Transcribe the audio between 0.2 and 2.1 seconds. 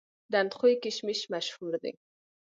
د اندخوی کشمش مشهور دي